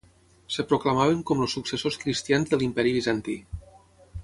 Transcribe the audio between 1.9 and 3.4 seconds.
cristians de l'Imperi Bizantí.